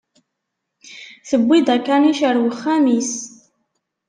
[1.27, 3.13] Tewwi-d akanic ar wexxam-is.